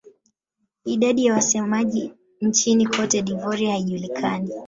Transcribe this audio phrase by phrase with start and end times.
[0.85, 4.49] Idadi ya wasemaji nchini Cote d'Ivoire haijulikani.